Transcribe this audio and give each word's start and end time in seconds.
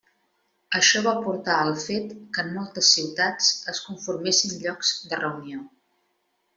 Això 0.79 1.01
va 1.07 1.13
portar 1.25 1.57
al 1.65 1.69
fet 1.83 2.15
que 2.39 2.45
en 2.47 2.51
moltes 2.57 2.91
ciutats 2.97 3.53
es 3.75 3.85
conformessin 3.91 4.59
llocs 4.67 4.99
de 5.13 5.25
reunió. 5.25 5.67